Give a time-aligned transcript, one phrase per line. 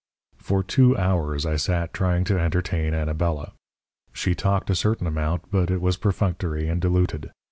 [0.39, 3.51] "For two hours I sat trying to entertain Anabela.
[4.11, 7.29] She talked a certain amount, but it was perfunctory and diluted.